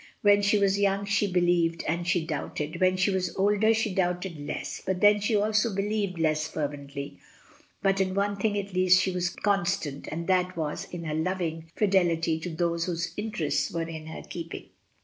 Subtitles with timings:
[0.23, 4.35] When she was young she believed and she doubted; when she was older she doubted
[4.39, 7.19] less, but then she also believed less fervently;
[7.83, 11.69] but in one thing at least she was constant, and that was in her loving
[11.75, 14.69] fidelity to those whose interests were in her keeping.